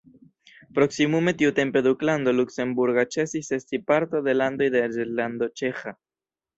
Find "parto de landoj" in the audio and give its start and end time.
3.93-4.75